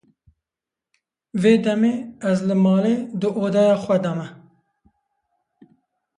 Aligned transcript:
Vê 1.41 1.53
demê, 1.65 1.93
Ez 2.29 2.39
li 2.47 2.55
malê 2.63 2.95
di 3.19 3.29
odeya 3.45 3.75
xwe 3.83 3.97
de 4.05 4.11
me. 4.19 4.27